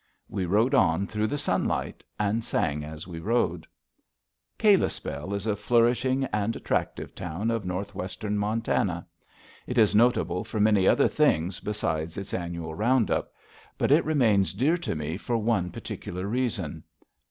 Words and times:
We 0.27 0.47
rode 0.47 0.73
on 0.73 1.05
through 1.05 1.27
the 1.27 1.37
sunlight, 1.37 2.03
and 2.19 2.43
sang 2.43 2.83
as 2.83 3.05
we 3.05 3.19
rode. 3.19 3.67
Kalispell 4.57 5.31
is 5.35 5.45
a 5.45 5.55
flourishing 5.55 6.23
and 6.33 6.55
attractive 6.55 7.13
town 7.13 7.51
of 7.51 7.67
northwestern 7.67 8.35
Montana. 8.35 9.05
It 9.67 9.77
is 9.77 9.93
notable 9.93 10.43
for 10.43 10.59
many 10.59 10.87
other 10.87 11.07
things 11.07 11.59
besides 11.59 12.17
its 12.17 12.33
annual 12.33 12.73
round 12.73 13.11
up. 13.11 13.31
But 13.77 13.91
it 13.91 14.03
remains 14.03 14.53
dear 14.55 14.75
to 14.79 14.95
me 14.95 15.17
for 15.17 15.37
one 15.37 15.69
particular 15.69 16.25
reason. 16.25 16.83